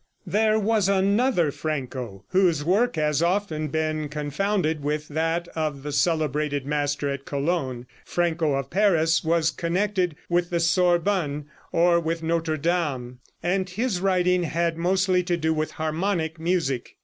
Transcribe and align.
There 0.25 0.57
was 0.57 0.89
another 0.89 1.51
Franco 1.51 2.23
whose 2.29 2.63
work 2.65 2.95
has 2.95 3.21
often 3.21 3.67
been 3.67 4.09
confounded 4.09 4.81
with 4.83 5.09
that 5.09 5.47
of 5.49 5.83
the 5.83 5.91
celebrated 5.91 6.65
master 6.65 7.07
at 7.09 7.25
Cologne. 7.25 7.85
Franco 8.03 8.55
of 8.55 8.71
Paris 8.71 9.23
was 9.23 9.51
connected 9.51 10.15
with 10.27 10.49
the 10.49 10.59
Sorbonne 10.59 11.45
or 11.71 11.99
with 11.99 12.23
Notre 12.23 12.57
Dame, 12.57 13.19
and 13.43 13.69
his 13.69 14.01
writing 14.01 14.41
had 14.41 14.75
mostly 14.75 15.21
to 15.21 15.37
do 15.37 15.53
with 15.53 15.73
harmonic 15.73 16.39
music. 16.39 16.95